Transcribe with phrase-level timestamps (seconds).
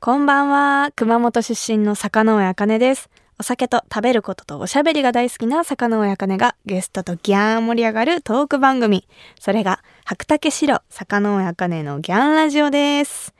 [0.00, 0.90] こんばんは。
[0.96, 3.08] 熊本出身の坂上茜です。
[3.38, 9.06] お酒と食べることとおしゃべりが大好きな坂上茜がゲストとギャーン盛り上がるトーク番組。
[9.38, 13.34] それが白竹城坂上茜のギャンラジオです。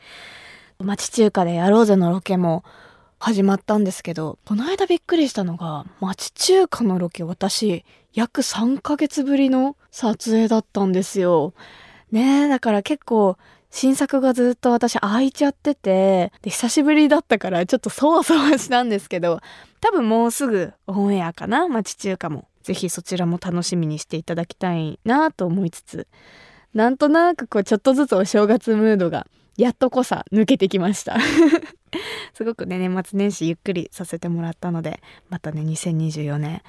[0.79, 2.63] 町中華でやろうぜのロケも
[3.19, 11.53] 始まったんですけど、この間びっくりしたのが、町中華のロケ私、約3ヶ月ぶりの撮影だったんですよ。
[12.13, 13.37] ねえ、だから結構、
[13.71, 19.41] 新作がずっと私空いちゃってて、で、久しぶりだったからちょっとそわそわしたんですけど、
[19.81, 21.69] 多分もうすぐオンエアかな？
[21.69, 22.49] 町中華も。
[22.63, 26.09] ぜひそちらも楽しみにしていただきたいなと思いつつ、
[26.75, 31.17] なんとなくこうちょっとずつお正月ムードがやっとこさ抜けてきました。
[32.35, 36.63] すごくね、年末年始ゆっくりさせてもらったので、またね、2024年、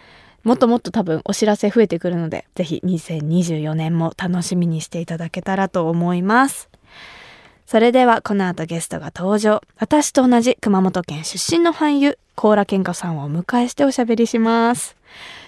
[0.43, 6.69] もっともっと多分お知らせ増えてくるので、ぜひ2024年も楽しみにしていただけたらと思います。
[7.67, 9.61] それではこの後ゲストが登場。
[9.75, 14.95] 私と同じ熊本県出身の俳優、コーラ健香さんをお迎えしておしゃべりします。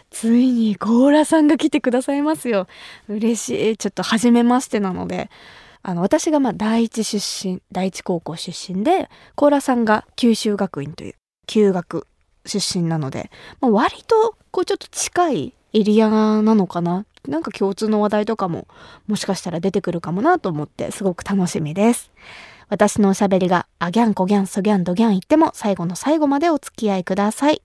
[0.09, 2.67] ついにコーラさんが来てくださいますよ。
[3.07, 3.77] 嬉しい。
[3.77, 5.29] ちょっと初めましてなので、
[5.81, 11.15] あの、私がまあ第一出身、第一高校出身で、コーラさんが九州学院という
[11.47, 12.05] 休学
[12.45, 17.05] 出身なので、まあ、割とこうちょっと近いエリアなのかな？
[17.27, 18.67] なんか共通の話題とかも
[19.07, 22.11] もしかしたら出てくるかもなと思ってすごく楽しみです。
[22.69, 27.61] 私のおしゃべりがあギャンコギャンソギャンドギャン言っても最後の最後までお付き合いください。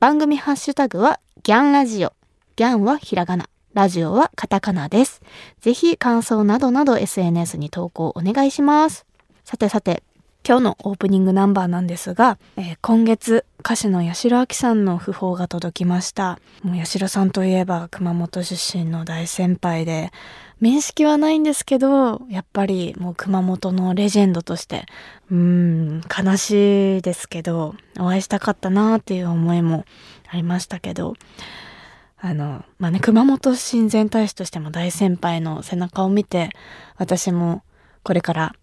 [0.00, 2.12] 番組ハッシュタグはギャンラジオ。
[2.56, 3.48] ギャンはひらがな。
[3.74, 5.22] ラジオはカタカナです。
[5.60, 9.06] ぜひ感想などなど SNS に投稿お願いします。
[9.44, 10.02] さてさて、
[10.48, 16.38] 今日のオープニングナンバーなんですが、えー今月歌手の八代亜紀さんの訃報が届きました。
[16.62, 20.10] もう八代さんといえば熊本出身の大先輩で、
[20.58, 24.86] 面識はないんですけど、やっぱりもう熊本のレジェンドとして、
[25.30, 29.84] うん、悲しいですけど、お会いしたかったなっていう思いも
[30.30, 31.12] ありましたけど、
[32.16, 36.48] あの、まあね、熊本親善大使としても大先輩の背中を見て、
[36.96, 37.64] 私も
[38.02, 38.54] これから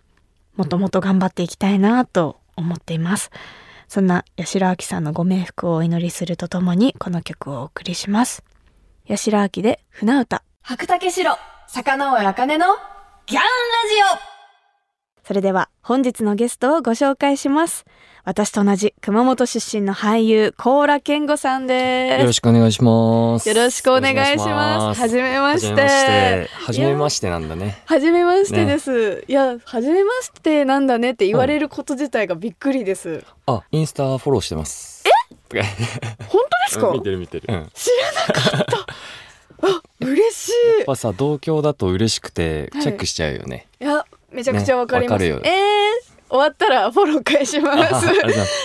[0.55, 3.31] もっともっと頑張っていきたいなと思っています。
[3.88, 8.43] そんな八代亜紀さんのご冥福をお祈りするとともにこの曲をお送りします。
[9.07, 10.44] 八代亜紀で船歌。
[10.61, 11.31] 白竹城、
[11.67, 12.65] 坂上茜の
[13.27, 13.45] ギャンラジ
[15.21, 17.85] オそれでは本日のゲストをご紹介します。
[18.28, 22.19] 私と同じ熊本出身の俳優、高良健吾さんです。
[22.22, 23.47] よろしくお願いします。
[23.47, 25.00] よろしくお願いします。
[25.00, 26.50] はじめまして。
[26.52, 27.84] はじめましてなんだね。
[27.86, 29.24] はじめましてです。
[29.28, 33.24] いや、はじめましてなんだねって言われること自体がびっくりです。
[33.46, 35.03] あ、インスタフォローしてます。
[35.53, 35.62] え？
[36.28, 37.46] 本当ですか、見てる見てる。
[37.47, 37.56] うん。
[37.56, 38.86] やっ知らなかった。
[39.69, 40.50] あ、嬉し
[40.81, 40.86] い。
[40.86, 43.68] ぱさ、同郷だと嬉しくてはいチェックしちゃうよね。
[43.80, 45.24] いや、めちゃくちゃわかります。
[45.24, 45.94] ねわかるよえー、
[46.30, 48.08] 終わったらフォロー返します。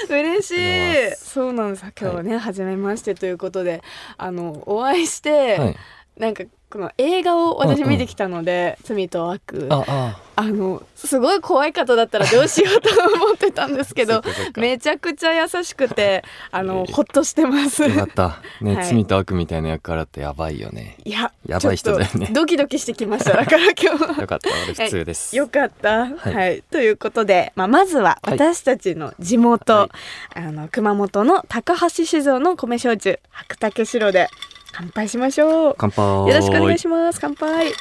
[0.09, 1.16] 嬉しい。
[1.16, 1.84] そうなんです。
[2.00, 3.82] 今日はね、初めましてということで、
[4.16, 5.76] あの、お会いして、はい。
[6.20, 9.69] なんか、この映画を私見てきたので、罪と悪。
[9.70, 12.88] あ、のすごい怖い方だったらどうしようと
[13.25, 14.22] 思ってたんですけど
[14.56, 17.82] めちゃくちゃ優しくて あのほっとしてます。
[17.82, 18.38] よかった。
[18.60, 20.97] ね、はい罪と悪みたいな役からってやばいよね。
[21.04, 24.16] いややばい人だよねドキドキしてきましただから今日は。
[24.20, 24.48] よかった。
[24.66, 25.36] 俺普通です。
[25.36, 29.91] よかった、はいいということで、まあ、まずははい私たちの地元、はい
[30.34, 34.28] あの熊本の高橋酒造の米焼酎白竹城で
[34.72, 35.75] 乾杯しましょう。
[35.76, 36.28] 乾杯。
[36.28, 37.20] よろしくお願いします。
[37.20, 37.72] 乾杯。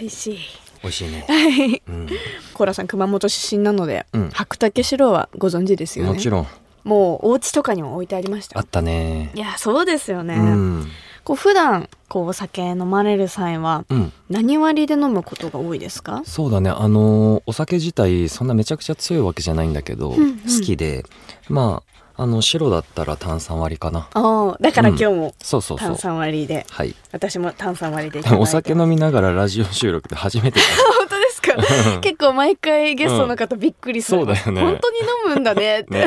[0.00, 0.38] 美味しい。
[0.82, 1.24] 美味しいね。
[1.28, 1.82] はい。
[1.86, 2.08] うん。
[2.54, 6.12] コーラさん熊本出身なので、うん白竹城はご存知ですよね。
[6.12, 6.46] もちろん。
[6.84, 8.60] もうお家とかにも置いてありましたよ。
[8.60, 9.38] あったねい。
[9.38, 10.34] やそうですよね。
[10.34, 10.90] うん。
[11.24, 14.12] こう普段こうお酒飲まれる際はうん。
[14.28, 16.22] 何割で飲むことが多いですか？
[16.24, 16.70] そうだね。
[16.70, 20.36] あのーお酒自体そんなめちゃくちゃ強いわけじゃないんだけど、んうん。
[20.38, 21.04] 好きで。
[21.48, 24.08] まああの白だったら炭酸割りかな。
[24.12, 25.88] ああだから今日もそうそうそう。
[25.88, 26.94] 炭酸割りで、はい。
[27.10, 30.60] 私も炭酸割りでお酒飲みながらラジオ収録で 初めて
[30.98, 31.56] 本当ですか？
[31.56, 34.60] だ結構毎回ゲストの方びっくりする、そうだよね。
[34.60, 36.06] 本当に飲むんだねって、 ね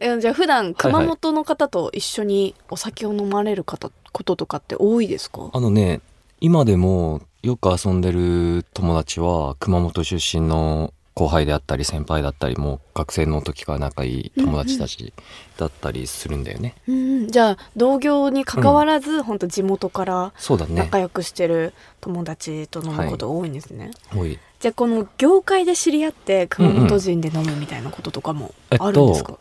[0.00, 5.50] えじゃあ普段熊本の方と一緒にお酒を飲まれる方こととかって多いですか？
[5.52, 6.00] あのね
[6.40, 15.12] 今でもよく遊んでる友達は熊本出身の後輩であったり先輩だったりもう学生の時から仲いい友達たち
[15.58, 20.32] だったりするんだよね、うんじゃあ同業に関わらず、本当地元から
[20.70, 24.38] 仲良くしてる友達と飲むこと多いんですね、多い。
[24.60, 29.38] じゃあこの業界で知り合って熊本人で飲むみたいなこととかもあるんですか、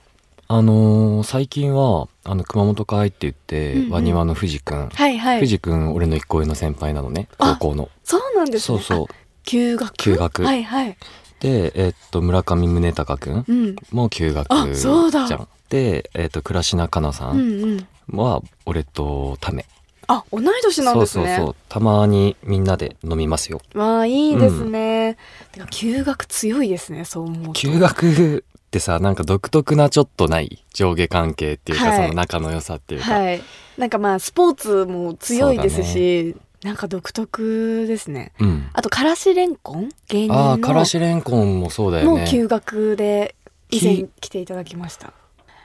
[0.52, 3.92] あのー最近はあの熊本会って言って、うんうん。
[3.92, 5.40] ワニワの藤くん、はいはい。
[5.42, 7.90] 藤くん俺の一個上の先輩なのねあ高校の。
[8.04, 8.80] そうなんですね。
[8.80, 9.06] そうそう。
[9.06, 9.94] あ休学？
[9.94, 10.44] 休学。
[10.44, 10.98] はいはい。
[11.40, 13.76] でえっと村上宗隆くんうん。
[13.92, 15.28] も休学あそうだ。
[15.28, 15.48] じゃん。
[15.70, 17.64] でえっと倉科香菜さうんん
[18.10, 18.18] うん。
[18.18, 19.68] は俺とため
[20.08, 21.26] あ同い年なんですね。
[21.26, 21.56] そうそうそう。
[21.70, 23.62] たまにみんなで飲みますよ。
[23.76, 25.16] わあいいですね、
[25.52, 27.54] てか休学強いですねそう思うと。
[27.54, 31.98] 休学ってさなんか独特なちょっとない上下関係っていうか、はい。
[32.04, 33.42] その仲の良さっていうか、はい。
[33.80, 38.32] なんかまあスポーツも強いですし、なんか独特ですね。
[38.40, 38.70] うん。
[38.74, 39.90] あとからしれんこん？
[40.08, 42.20] 芸人のああからしれんこんもそうだよね。
[42.20, 43.34] もう休学で
[43.72, 45.14] 以前き来ていただきました。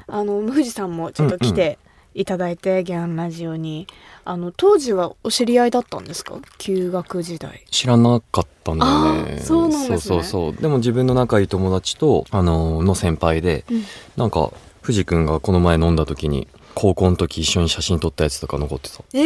[0.07, 1.79] あの富士さんもちょっと来て
[2.15, 3.87] いただいて、ギャンラジオに。
[4.27, 6.39] あの当時はお知り合いだったんですか？
[6.57, 7.63] 休学時代。
[7.71, 9.39] 知らなかったんだよね。
[9.39, 9.99] そうなんですね。
[9.99, 10.63] そうそうそう。
[10.63, 13.85] でも自分の仲いい友達とあのーの先輩で、うん。
[14.17, 14.51] なんか
[14.81, 19.05] 藤くんがこの前飲んだ時に高校の時一緒に写真撮ったやつとか残ってた。
[19.13, 19.21] え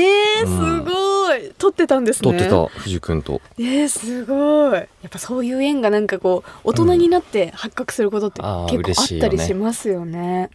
[0.44, 0.84] ー、うん。
[0.84, 1.52] すごい。
[1.58, 2.30] 撮ってたんですね。
[2.30, 3.40] 撮ってた藤くんと。
[3.58, 4.72] えー、すごい。
[4.72, 9.30] やっぱそういう縁がなんかこう大人になって発覚することってあー結構あった嬉しいよね。
[9.30, 10.50] りしますよね。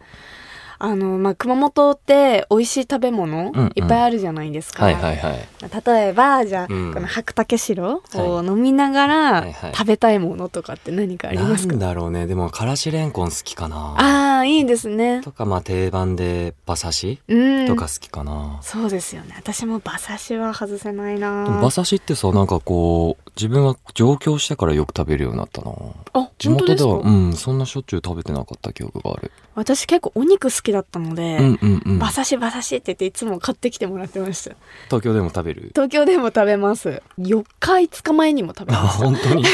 [0.85, 3.71] あのまあ、熊本って美味しい食べ物うんうん。
[3.74, 4.83] いっぱいあるじゃないですか。
[4.83, 5.47] はいはいはい。
[5.85, 6.94] 例えばじゃあ、うん。
[6.94, 9.74] この白竹城をは飲みながらはいはい。
[9.74, 12.27] 食べたいものとかって何かありますか、なんだろうね。
[12.27, 13.95] でもからしれんこん好きかな。
[13.97, 15.21] ああいいですね。
[15.21, 17.68] とかまあ定番で馬刺しうん。
[17.68, 19.36] とか好きかな、そうですよね。
[19.38, 21.45] 私も馬刺しは外せないな。
[21.45, 25.71] 馬刺しってさなんかこう自分は上京してからよく食べるようになったな。
[26.12, 31.96] あ地本当ですか、元ではうんそんなしょっちゅう食べてなかった記憶がある、私結構お肉好きだったので、うんうんうん。
[31.96, 34.56] 馬刺し馬刺しって言っていつも買ってきてもらってました。
[34.88, 35.70] 東京でも食べる？
[35.74, 37.02] 東京でも食べます。
[37.18, 39.06] 4日5日前にも食べあました。
[39.06, 39.44] 本当に？
[39.46, 39.50] ね、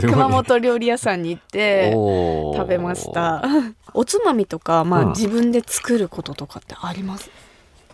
[0.00, 1.92] 熊本料理屋さんに行って
[2.56, 3.44] 食べました。
[3.92, 5.08] おつまみとか、まあうん。
[5.10, 7.30] 自分で作ることとかってあります？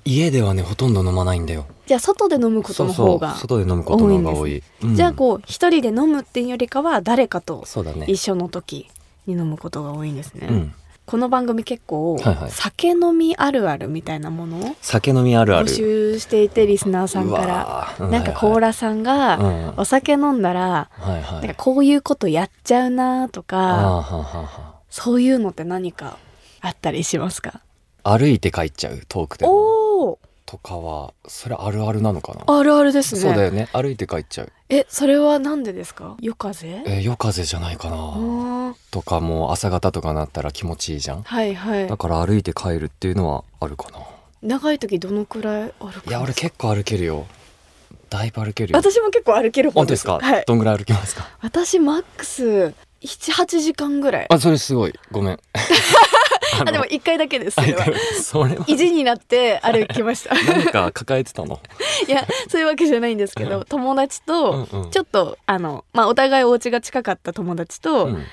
[0.05, 1.67] 家ではねほとんど飲まないんだよ。
[1.87, 4.63] じゃあ外で飲むことの方が外で飲むことの方が多い。
[4.83, 4.95] うん。
[4.95, 7.65] じゃあこう一人で飲むっていうよりかは誰かと
[8.07, 8.89] 一緒の時
[9.27, 10.75] に飲むことが多いんですね、うん
[11.07, 12.51] この番組結構、はいはい。
[12.51, 17.95] 酒飲みあるあるみたいなものを酒飲みあるあ募る集していてリスナーさんから。
[17.99, 19.75] らなんかコーラさんがうん。
[19.77, 21.41] お酒飲んだらはいはい。
[21.41, 24.05] なんかこういうことやっちゃうなとか
[24.91, 26.19] そういうのって何か
[26.61, 27.51] あったりしますか？
[27.51, 27.61] ん
[28.03, 30.19] 歩いて帰っちゃう遠くでも。
[30.45, 32.43] とかはそれあるあるなのかな？
[32.47, 33.21] あるあるですね。
[33.21, 33.69] そうだよね。
[33.73, 34.53] 歩いて帰っちゃう。
[34.69, 36.17] えそれはなんでですか？
[36.21, 36.67] 夜風？
[36.67, 38.56] えー夜風じゃないかあなー
[38.91, 41.23] とかもう朝方とかなったら気持ちいいじゃん？
[41.23, 41.89] はいはい。
[41.89, 43.99] だから歩いて帰るっていうのはあるかな。
[44.43, 47.27] 長い時どのくらい歩くんいや俺結構歩けるよ。
[48.11, 48.79] だいぶ歩けるよ。
[48.79, 50.45] 私も結構歩ける方で本当ですすか、はい。
[50.47, 51.29] どんぐらい歩きますか？
[51.43, 54.27] 私マックス78時間ぐらい。
[54.31, 54.93] あそれすごい。
[55.11, 55.41] ごめん。
[56.59, 57.85] ああでも1回だけですそれは。
[58.23, 58.65] それは。
[58.69, 60.35] 意地になって歩きました。
[60.35, 61.61] 何か抱えてたの？
[62.09, 68.25] いやそういうわけじゃないんですけど友達とちょっとあのまあお互いお家が近かった友達と、うん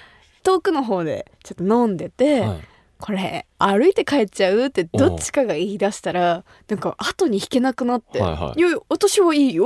[0.43, 2.61] 遠くの方でちょっと飲んでて、はい。
[2.99, 8.59] これ歩いて帰っちゃうってどっちかが言い出したらなんか後に引けなくなって「はいはい。
[8.59, 9.65] いやいや私はいいよ」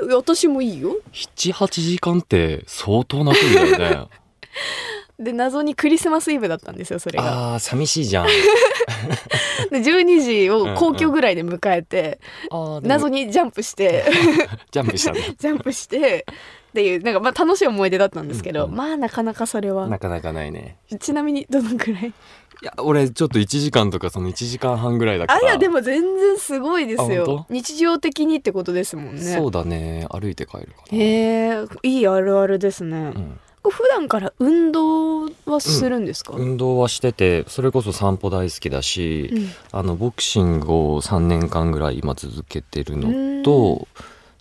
[0.00, 0.16] いいよ。
[0.16, 0.96] 私もいいよ。
[1.12, 4.08] 78時間って相当な距離だよね。
[5.18, 7.54] で謎にクリスマスイブだったんですよそれが。
[7.54, 8.26] あー寂しいじゃん。
[9.70, 12.18] で12時を皇居ぐらいで迎えて、
[12.50, 14.04] あーでも謎にジャンプして。
[14.72, 15.34] ジャンプしたね。
[15.38, 16.26] ジャンプして
[16.74, 18.76] っていうなんかまあ楽しい思い出だったんですけど、うんうん。
[18.76, 19.88] まあなかなかそれは。
[19.88, 20.76] なかなかないね。
[20.98, 22.08] ちなみにどのくらい？
[22.08, 22.12] い
[22.66, 25.38] や俺ちょっと1時間とかその1時間半ぐらいだから。
[25.38, 29.20] あいやでも全然すごいですあよ本日常的にってことですもんね。
[29.20, 30.08] そうだね。
[30.10, 30.98] 歩いて帰るかな。
[30.98, 33.38] へえいいあるあるですね、うん。
[33.70, 39.48] 普段から運動はするんですか、運動はしててそれこそ散歩大好きだし、うん。
[39.70, 43.42] あのボクシングを3年間ぐらい今続けてるのうん。
[43.44, 43.86] と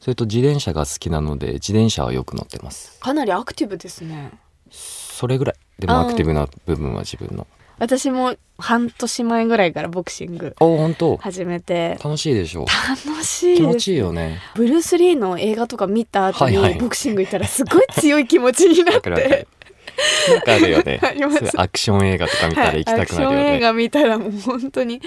[0.04, 3.00] それと自転車が好きなので自転車はよく乗ってます。
[3.00, 4.34] かなりアクティブですね。
[4.70, 7.48] それぐらいでもアクティブな部分は自分の。
[7.80, 11.16] 私も半年前ぐらいからボクシングお本当？
[11.16, 11.98] 始めて。
[12.04, 13.56] 楽しいでしょ楽しい。
[13.56, 14.42] 気持ちいいよね。
[14.56, 16.80] ブルース・リーの映画とか見た後にはいはい。
[16.82, 19.10] ボクシング行ったらすごい強い気持ちになって。
[19.10, 19.48] る
[20.28, 21.00] なんかあるよね。
[21.56, 25.00] アクション映画とか見たら行きたくなるはい、アクションよね、映画見たらもう本当に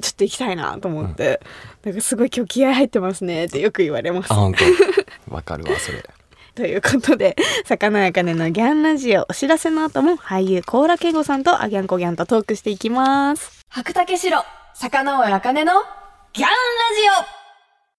[0.00, 1.40] ちょっと行きたいなと思って、
[1.88, 4.30] なんかすごい今日気合入ってますねってよく言われます。
[4.32, 4.64] あ本当。
[5.34, 6.04] わかるわそれ。
[6.54, 13.64] ということで魚やかねのギャンラジオお知らせの後も俳優コーラケゴさんとアギャンコギャンとトークしていきます。
[13.68, 14.42] 白竹城
[14.74, 15.72] 魚尾あかねの
[16.32, 16.54] ギャンラジ
[17.24, 17.38] オ。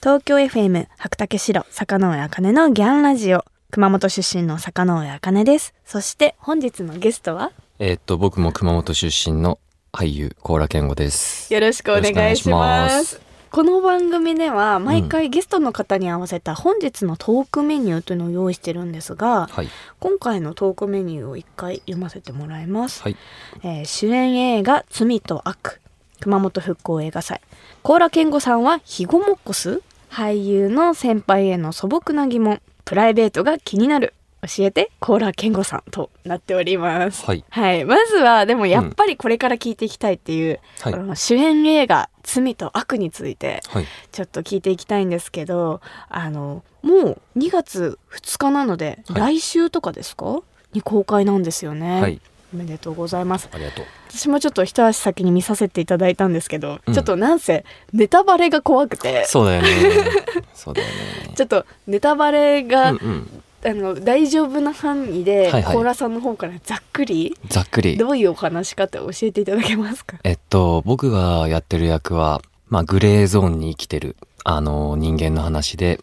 [0.02, 3.44] 東京 FM 白竹城魚尾あかねのギャンラジオ。
[3.72, 5.74] 熊本出身の魚尾あかねです。
[5.86, 7.52] そして本日のゲストは？
[7.80, 9.58] えーっと僕も熊本出身の
[9.94, 11.54] 俳優高良健吾です。
[11.54, 19.70] よろしくお願いしますこの番組では毎回ゲストの方に合わせた本日のトークメニューというのを用意してるんですが、はい。
[20.00, 23.18] 今回のトークメニューを一回読ませてもらいます、はい。
[23.64, 25.82] えー主演映画「罪と悪」
[26.22, 27.42] 熊本復興映画祭。
[27.82, 32.62] 高良健吾さんはヒゴモッコス俳優の先輩への素朴な疑問。
[32.86, 34.14] プライベートが気になる。
[34.42, 37.26] 教えて高良健吾さんとなっております。
[37.26, 37.44] はい。
[37.50, 37.84] はい。
[37.84, 40.94] まずはでもやっぱりこれから聞いていきたいっていう、はい。
[40.94, 50.42] あの主演映画「罪と悪」についてはいちょっと聞いていきたいんですけどあのもう2月2日なので、はい来週とかですか？
[50.74, 52.22] に公開なんですよね、はい
[52.52, 53.86] おめでとうございますありがとう。
[54.10, 59.70] 私もちょっと一足先に見させていただいたんですけど、うんちょっとなんせネタバレが怖くてそうだよね。
[60.56, 60.94] そうだよね。
[61.36, 63.44] ちょっとネタバレが、うんうん。
[63.64, 65.74] あの大丈夫な範囲で、はいはい。
[65.74, 67.98] コーラさんの方からざっくりざっくり。
[67.98, 70.18] どういうお話かって教えていただけますか？
[70.24, 76.00] えっと僕がやってる役はまあグレーゾーンに生きてるあの人間の話で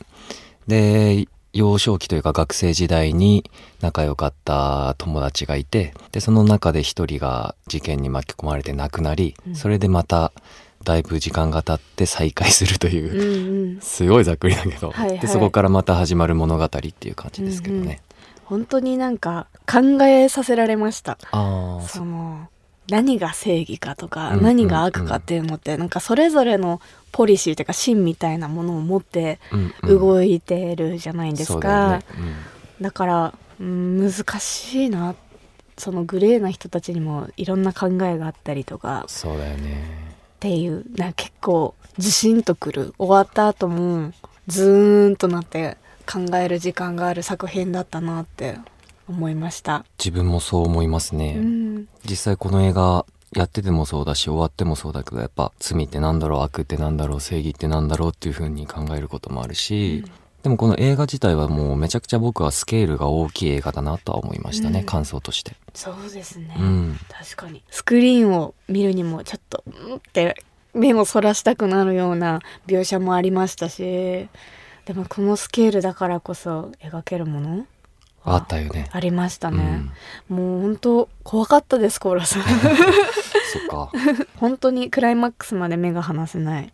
[0.67, 9.55] で幼少期というか学生時代に仲良かった友達がいてでその中で一人が事件に巻き込まれて亡くなり、うん。
[9.55, 10.33] それでまた
[10.85, 15.19] だいぶ時間が経って再会するとうんいう、うんすごいざっくりだけど、はいはい。
[15.19, 18.01] でそこからまた始まる物語っていう感じですけどね。
[18.45, 21.19] 本当になんか考えさせられました。
[21.89, 22.49] その
[22.89, 26.81] 何が正義かとか、うん何が悪かっていうのってなんかそれぞれの
[27.11, 29.99] ポリシーというか芯みたいなものを持ってうんうん。
[29.99, 32.03] 動いてるじゃないですそうだか、
[32.81, 35.17] だから、うん、難しいな。
[35.79, 39.03] そのグレーな人たちにもいろんな考えがあったりとか。
[39.03, 40.06] うんそうだよね。
[40.37, 44.13] っていうな結構ズシンとくる終わった後も
[44.47, 48.59] ズーンとなって考える時間がある作品だったなって
[49.09, 49.85] 思いました。
[49.99, 51.37] 自分もそう思いますね。
[51.39, 60.05] うん実際この映画やっててもそうだし終わってもそうだけどやっぱ罪ってなんだろう悪ってなんだろう正義ってなんだろうっていう風に考えることもあるし、
[60.47, 64.87] でもこの映画自体はもうめちゃくちゃ僕はスケールが大きい映画だなとは思いましたね、うん。
[64.87, 65.57] 感想として。
[65.75, 67.01] そうですね、うん。
[67.11, 67.65] 確かに。
[67.69, 70.37] スクリーンを見るにもちょっとうんって
[70.73, 72.39] 目をそらしたくなるような
[72.69, 74.29] 描写もありましたし
[74.85, 77.67] でもこのスケールだからこそ描けるもの
[78.23, 78.89] あったよね。
[78.93, 79.93] ありましたうね、ん、
[80.29, 82.43] もう本当怖かったですコーラさん。
[83.53, 83.91] そっか。
[84.39, 86.73] 本当にクライマックスまで目が離せない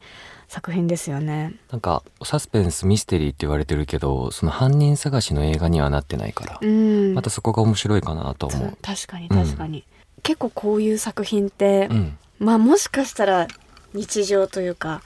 [0.53, 1.55] 作品ですよね。
[1.71, 7.15] なんかサスペンスミステリーって言われてるけどその犯人探しの映画にはなってないから、うん。
[7.15, 8.67] またそこが面白いかなと思そう。
[8.69, 8.77] う。
[8.83, 9.83] 確かに確かに、
[10.23, 13.49] 結構こういう作品って、うん、まあもしかしたら
[13.95, 15.01] 日常というか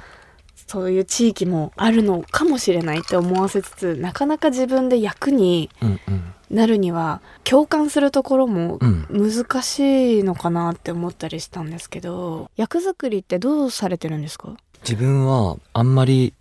[0.66, 9.06] そういう地域もあるのかもしれないって思わせつつなかなか自分で役にうん、うん、なるには共感するところもうん。
[9.08, 14.56] 難しいのかなって思ったりしたんですけど役作りってどうされてるんですか？
[14.88, 16.32] 自分はあんまり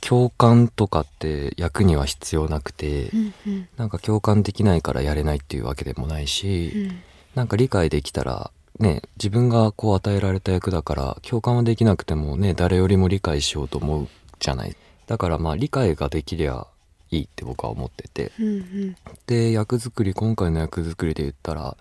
[0.00, 3.68] 共感とかって役には必要なくて、うんうん。
[3.76, 6.90] なんか共感できないからやれないっていうわけでもないし、
[7.34, 14.08] なんか理解できたらね自分がこう与えられた役だから共感はできなくてもね誰よりも理解しようと思う
[14.40, 14.74] じゃない。
[15.06, 16.66] だからまあ理解ができりゃ
[17.10, 18.32] いいって僕は思ってて。
[18.40, 18.96] うんうん。
[19.26, 21.76] で役作り今回の役作りで言ったら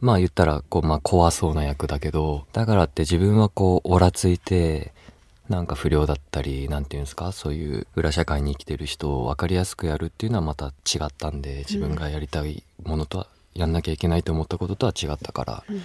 [0.00, 4.92] まあ言ったらこうまあ怖そうな役だけどだからって自分はこうオラついて
[5.48, 15.64] なんか不良だったりなんていうんですかそういう裏社会に生きてる人を分かりやすくやるっていうのはまた違ったんで自分がやりたいものとは、やんなきゃいけないと思ったこととは違ったから。
[15.68, 15.82] うん。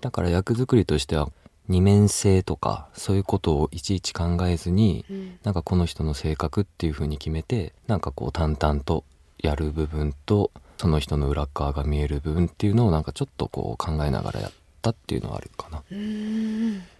[0.00, 1.28] だから役作りとしては
[1.68, 5.38] 二面性とかそういうことをいちいち考えずにうん。
[5.44, 9.04] なんかこの人の性格っていう風に決めてなんかこう淡々と
[9.38, 14.52] やる部分とその人の裏側が見える部分っていうのをなんかちょっとこう考えながらやっ
[14.82, 15.82] たっていうのはあるかな。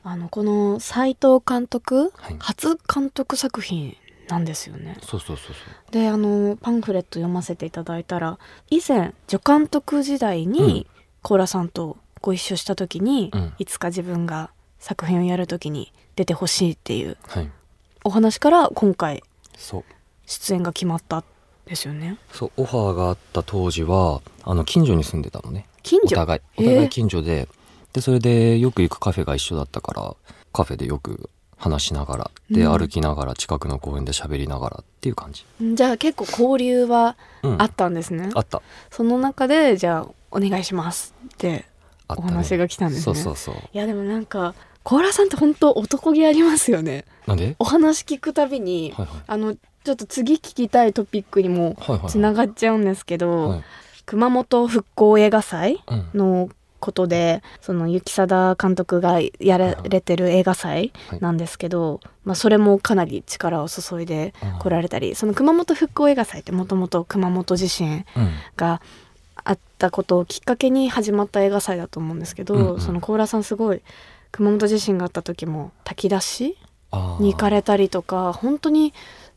[0.04, 3.96] あのこの斉藤監督、はい初監督作品
[4.28, 5.92] なんですよねそうそうそうそう。
[5.92, 8.38] であのパンフレット読ませていただいたら
[8.70, 10.86] 以前助監督時代に
[11.22, 17.50] コーラさんとご一緒した時に、うんいつか自分が作品をやる時に出てほしいっていうはい。
[18.04, 19.22] お話から今回。
[20.26, 21.24] 出演が決まったん
[21.66, 25.66] ですよねそうオファーがあった当時はあの近所に住んでたのね。
[25.82, 26.16] 近所？
[26.16, 27.48] お互いおえー互い近所で、
[27.92, 30.14] でそれでよく行くカフェが一緒だったから
[30.52, 35.44] カフェでよく話しながらで、うん歩きながら近くの公園で喋りながらっていう感じ。
[35.74, 38.62] じゃあ結構交流はうん、あったんですね、あった。
[38.90, 41.66] その中でじゃあお願いしますって
[42.08, 43.54] お話が来たんですねそうそうそう。
[43.72, 47.54] いやでもなんかコーラさんって本当男気ありますよねなんで？
[47.58, 49.22] お話聞くたびに、はいはい。
[49.26, 52.10] あのちょっと次聞きたいトピックにもはいはいはい。
[52.10, 53.62] つながっちゃうんですけど、はい
[54.04, 56.48] 熊本復興映画祭うんの
[56.82, 68.04] ことでその雪貞監督がやられてる映画祭なんですけど、まあ、それもかなり力を注いで来られたりその熊本復興映画祭ってもともと熊本地震
[68.56, 68.82] が
[69.44, 73.80] あったことをきっかけに始まった映画祭だと思うんですけど、うんうん、その高良さんすごい
[74.32, 76.58] 熊本地震があった時も炊き出し
[77.20, 78.92] に行かれたりとか本当に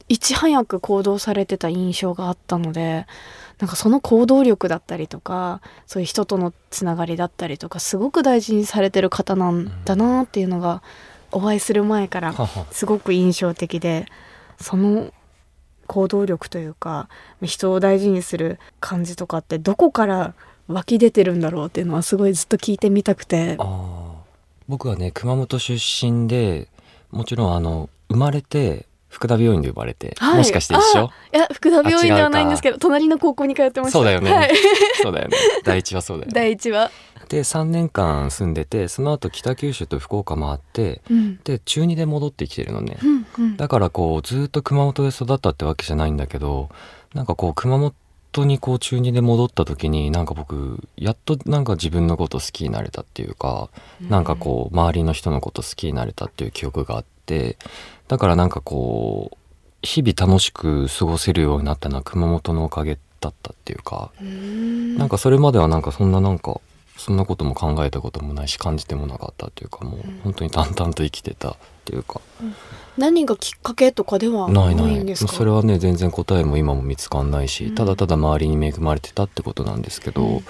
[0.07, 3.07] いち早く行動されてた印象があったので
[3.59, 10.83] なんかその行動力だったりとかそういう人とのつながりだったりとかすごく大事にされてる方なんだなっていうのが
[11.31, 12.33] お会いする前から
[12.71, 14.05] すごく印象的で
[14.59, 15.11] その
[15.87, 17.09] 行動力というか
[17.41, 20.33] 人を大事にする感じとかってどこから
[20.67, 23.57] 湧き出てるんだろうっていうのはすごいずっと聞いてみたくて。
[24.67, 26.69] 僕はね熊本出身で
[27.11, 31.09] もちろんあの生まれて福田病院で呼ばれて、はい、もしかして一緒？
[31.33, 33.97] いや福田病院ではないんですけど隣の高校に通ってました。
[33.97, 34.51] そうだよね、はい、
[35.01, 35.37] そうだよね。
[35.63, 36.33] 第一はそうだよね。
[36.35, 36.91] 第一は。
[37.29, 46.69] で3年間住んでてその後北九州と福岡回って、うん、で中2で戻ってきてるのね、うんうん、だからこうずっと熊本で育ったってわけじゃないんだけど
[47.15, 53.69] なんかこう熊本にこう中2で戻った時になんか僕やっとなんか自分のこと好きになれたっていうか、
[54.01, 57.57] うん、なんかこう周りの人のこと好きになれたっていう記憶があって
[58.07, 59.37] だからなんかこう
[59.81, 66.61] 日々楽しく過ごせるようになったのは熊本のおかげだったっていうかなんかそれまではなんかそんななんか
[66.97, 72.55] そんなことも考えたこともないし感じてもなかったっていうかもう本当に淡々と生きてたっていうか、うん、
[72.97, 75.33] 何がきっかけとかではないんですか？
[75.33, 80.43] それはね全然答えも今も見つかんないし、うん、ただただ周りに恵まれてたってことなんですけど、うんうん、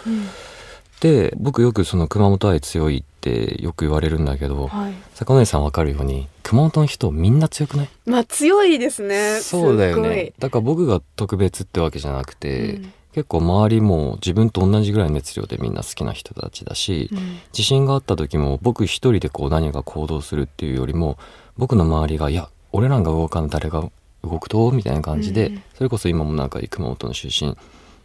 [0.99, 7.89] で僕よくその熊本愛強いってよく言われるんだけど、はい、坂上さん分かるように熊本の人みんな強くない？
[8.05, 9.39] まあ強いですね。
[9.41, 10.33] そうだよね。
[10.37, 12.93] だから僕が特別ってわけじゃなくて、うん。
[13.13, 21.17] 結構周りも自分と同じぐらい熱量でみんな好きな人たちだし、うん、地震があった時も僕一人でこう何か行動するっていうよりも
[21.57, 23.89] 僕の周りが「いや俺らが動かん誰が
[24.21, 27.55] 動くと?」みたいな感じで、うん、それこそ今もなんか熊本の出身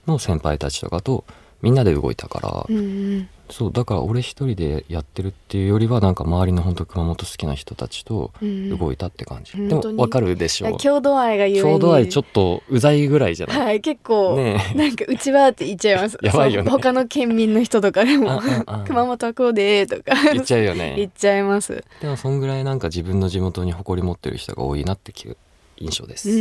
[0.06, 1.24] の先輩たちとかと
[1.62, 8.32] みんなで動いたから、うん、そうだから俺一人でやってるっていうよりはなんか周りの本当熊本好きな人たちと
[8.78, 10.78] 動いたって感じ、うん、でもわかるでしょう。
[10.78, 13.58] 郷土愛がゆえ郷土愛ちょっとうざいぐらいじゃない？
[13.58, 16.18] はい結構、ね、なんかうちはって言っちゃいます。
[16.22, 16.70] やばいよね。
[16.70, 18.40] 他の県民の人とかでも
[18.86, 20.02] 熊本はこうでとか。
[20.32, 20.94] 言っちゃうよね。
[20.96, 21.84] 言っちゃいます。
[22.00, 25.36] でもそんぐらいなんか自分の地元に誇り持ってる人が多いなっていう
[25.78, 26.30] 印象です。
[26.30, 26.40] うんう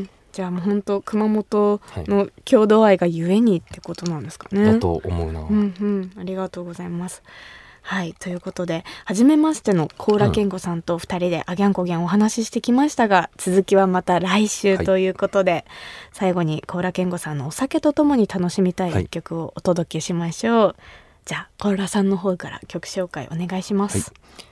[0.00, 4.74] んじゃあもう本当熊本の郷土愛がゆえにってことなんですかね。
[4.74, 5.40] だと思うな。
[5.40, 7.22] うんうん、ありがとうございます。
[7.80, 15.64] はいということで初めましての高良健吾さんと2人であぎゃんこぎゃんお話ししてきましたが、続きはまた来週ということで、はい、
[16.12, 20.66] 最後に高良健吾さんのお酒とともに楽しみたい一曲をお届けしましょう。
[20.66, 20.74] はい、
[21.24, 23.98] じゃあ高良さんの方から曲紹介お願いします。
[23.98, 24.44] はい、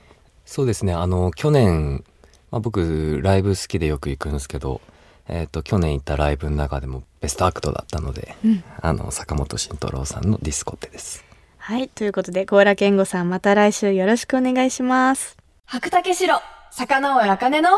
[0.47, 2.05] そうですねあの去年、
[2.51, 4.81] まあ、僕ライブ好きでよく行くんですけど
[5.29, 11.25] えーと、去年行ったライブの中でもベストアクトだったので、うん、あの坂本慎太郎さんのディスコってです。
[11.59, 15.37] はいということで高良健吾さんまた来週よろしくお願いします。
[15.65, 16.35] 白岳しろ
[16.70, 17.71] 坂ノ上茜の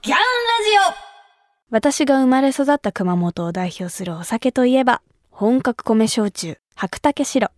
[0.00, 0.22] ぎゃんラ
[0.90, 0.94] ジオ
[1.68, 7.50] 私が生まれ育った熊本を代表するお酒といえば本格米焼酎白岳しろ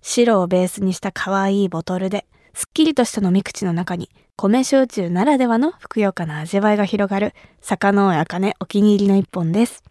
[0.00, 9.84] 白をベースにした可愛いボトルですっきりとした飲み口の中に米焼酎ならではのふくよかな味わいが広がる坂のあかねお気に入りの一本です。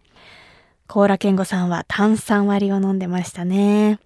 [0.88, 4.00] 甲羅健吾さんは炭酸割りを飲んでましたね。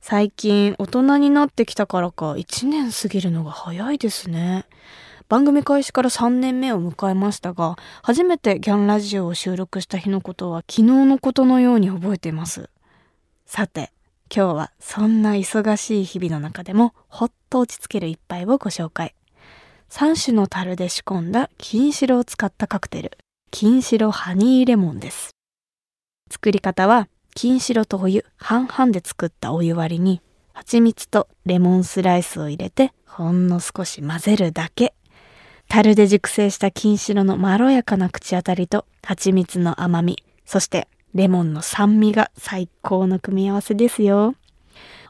[0.00, 4.64] 最近大人になってきたからか1年過ぎるのが早いですね。
[5.28, 12.70] 番組開始から3年目を迎えましたが、初めてギャンラジオを収録した日のことは昨日のことのように覚えています。
[13.44, 13.92] さて、
[14.32, 19.16] 今日はそんな忙しい日々の中でもほっと落ち着ける一杯をご紹介。
[19.90, 23.18] 3種の樽で仕込んだ金白を使ったカクテル、
[23.50, 25.30] 金白ハニーレモンです。
[26.30, 34.94] 作り方は、金白とお湯半々で作ったお湯割りに、蜂蜜とレモンスライスを入れて、ほんの少し混ぜるだけ。
[35.68, 44.34] 樽で熟成した金白のまろやかな口当たりと、蜂蜜の甘み、そしてレモンの酸味が最高の組み合わせですよ。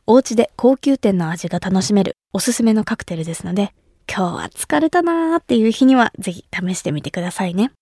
[0.06, 3.74] お家で高級店の味が楽しめるおすすめのカクテルですので、
[4.08, 7.72] 今日は疲れたなーっていう日にはぜひ試してみてくださいね。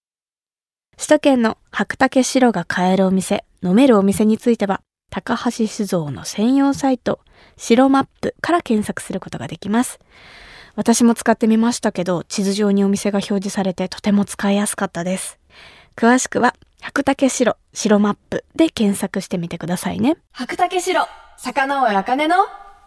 [0.97, 7.21] 首都圏の白竹白が買えるお店、飲めるお店については、高橋酒造の専用サイト、
[7.57, 10.01] 白マップから検索することができます。
[10.75, 15.39] 私も使ってみましたけど、地図上にお店が表示されてとても使いやすかったです。
[15.97, 20.17] 詳しくは、白竹白、白マップで検索してみてくださいね。
[20.33, 22.37] 白竹白、坂上茜の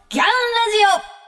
[0.09, 1.21] ギャンラジオ。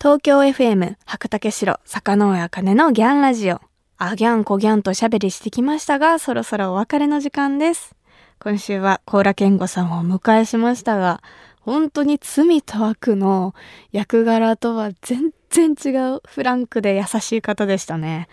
[0.00, 3.60] 東京 FM 白竹城坂上茜のギャンラジオ。
[3.98, 7.94] あギャンコギャンとおしゃべりしてきましたがそろそろお別れの時間です。
[8.40, 11.22] 今週は甲羅健吾さんをお迎えしましたが
[11.60, 13.54] 本当に罪と悪の
[13.92, 18.26] 役柄とは全然違うフランクで優しい方でしたね。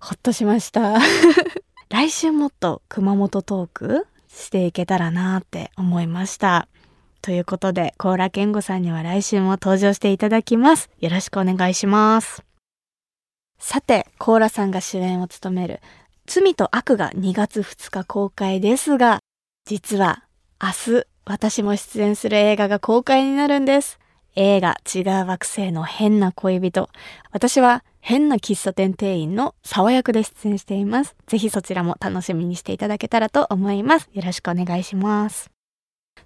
[0.00, 0.98] ほっとしました
[1.90, 6.68] 来週もっと熊本トークしていけたらなって思いました
[7.22, 10.90] ということで、甲羅健吾さんには来週も登場していただきます。
[11.00, 12.44] よろしくお願いします。
[13.58, 15.80] さて、甲羅さんが主演を務める
[16.26, 19.20] 罪と悪が2月2日公開ですが、
[19.64, 20.24] 実は
[20.62, 23.98] 明日私も出演する映画が公開になるんです。
[24.36, 26.90] 映画違う惑星の変な恋人。
[27.32, 31.14] 私は変な喫茶店店員の沢役で出演しています。
[31.26, 34.08] ぜひそちらも楽しみにしていただけたらと思います。
[34.14, 35.50] よろしくお願いします。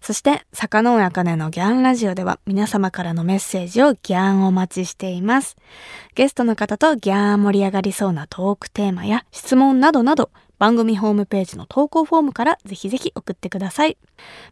[0.01, 5.57] そして、坂上茜のギャンラジオでは皆様からのメッセージをギャンお待ちしています。
[6.14, 13.99] ゲストの方とギャン盛り上がりそうなトークテーマや質問などなど、番組ホームページの投稿フォームからぜひぜひ送ってください。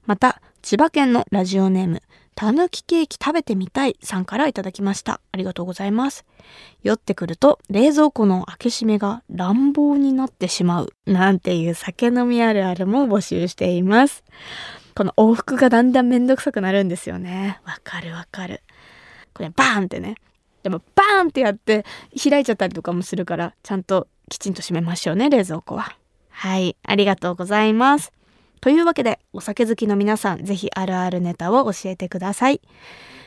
[0.05, 2.03] また、千葉県のラジオネーム、
[2.35, 5.21] たぬきケーキ食べてみたいさんからいただきました。
[5.33, 6.25] ありがとうございます。
[6.83, 14.25] 酔ってくると冷蔵庫の開け閉めが乱暴になってしまうなんていう酒飲みあるあるも募集しています。
[14.95, 17.61] この往復がだんだんめんどくさくなるんですよね。
[17.65, 18.63] わかるわかる。
[19.35, 20.17] これバーンってね。
[20.63, 21.85] でもバーンってやって
[22.23, 25.97] 開いちゃったりとかもするから、ちゃんときちんと閉めましょうね、冷蔵庫は。
[26.31, 28.13] はい、ありがとうございます。
[28.61, 32.61] というわけで、お酒好きの皆さん、ぜひあるあるネタを教えてください。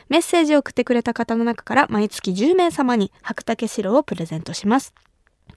[0.08, 4.94] メッセージを送ってくれた方の中から毎月10名様に白竹白をプレゼントします。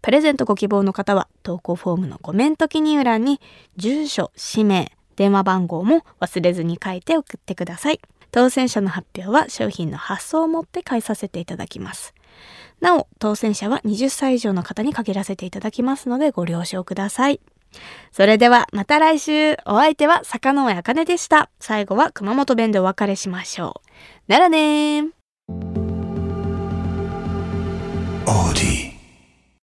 [0.01, 3.41] プレゼントご希望の方は投稿フォームのコメント記入欄に
[3.75, 7.99] 住所、氏名、電話番号も忘れずに書いて送ってください。
[8.31, 12.13] 当選者の発表は商品の発送をもって返させていただきます。
[12.79, 17.41] なお、当選者は20歳以上の方に限らせていただきますのでご了承ください。
[18.11, 21.49] それではまた来週お相手は坂上茜でした。
[21.59, 23.81] 最後は熊本弁でお別れしましょ
[24.27, 24.31] う。
[24.31, 25.09] ならねー。